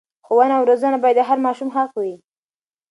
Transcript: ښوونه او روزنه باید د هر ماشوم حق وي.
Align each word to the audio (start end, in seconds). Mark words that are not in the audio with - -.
ښوونه 0.25 0.53
او 0.57 0.63
روزنه 0.69 0.97
باید 1.03 1.17
د 1.19 1.21
هر 1.29 1.37
ماشوم 1.45 1.69
حق 1.75 1.91
وي. 2.01 2.15